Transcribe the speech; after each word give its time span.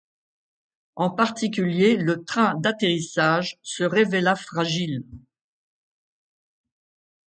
En 0.95 1.11
particulier 1.11 1.95
le 1.95 2.23
train 2.25 2.55
d’atterrissage 2.55 3.59
se 3.61 3.83
révéla 3.83 4.35
fragile. 4.35 5.03